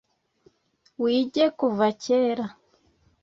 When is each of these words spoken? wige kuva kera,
wige 1.01 1.45
kuva 1.57 1.87
kera, 2.03 2.45